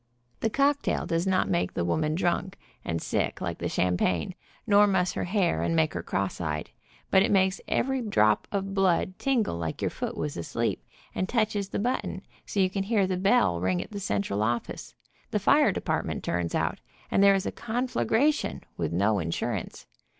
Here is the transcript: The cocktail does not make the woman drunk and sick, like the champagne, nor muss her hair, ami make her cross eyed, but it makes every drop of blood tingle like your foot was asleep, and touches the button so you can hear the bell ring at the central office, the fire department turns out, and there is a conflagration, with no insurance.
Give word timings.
The 0.39 0.49
cocktail 0.49 1.05
does 1.05 1.27
not 1.27 1.47
make 1.47 1.75
the 1.75 1.85
woman 1.85 2.15
drunk 2.15 2.57
and 2.83 2.99
sick, 2.99 3.39
like 3.39 3.59
the 3.59 3.69
champagne, 3.69 4.33
nor 4.65 4.87
muss 4.87 5.11
her 5.13 5.25
hair, 5.25 5.61
ami 5.63 5.75
make 5.75 5.93
her 5.93 6.01
cross 6.01 6.41
eyed, 6.41 6.71
but 7.11 7.21
it 7.21 7.29
makes 7.29 7.61
every 7.67 8.01
drop 8.01 8.47
of 8.51 8.73
blood 8.73 9.19
tingle 9.19 9.57
like 9.59 9.79
your 9.79 9.91
foot 9.91 10.17
was 10.17 10.35
asleep, 10.37 10.83
and 11.13 11.29
touches 11.29 11.69
the 11.69 11.77
button 11.77 12.23
so 12.47 12.59
you 12.59 12.67
can 12.71 12.85
hear 12.85 13.05
the 13.05 13.15
bell 13.15 13.61
ring 13.61 13.79
at 13.79 13.91
the 13.91 13.99
central 13.99 14.41
office, 14.41 14.95
the 15.29 15.37
fire 15.37 15.71
department 15.71 16.23
turns 16.23 16.55
out, 16.55 16.79
and 17.11 17.21
there 17.21 17.35
is 17.35 17.45
a 17.45 17.51
conflagration, 17.51 18.63
with 18.77 18.91
no 18.91 19.19
insurance. 19.19 19.85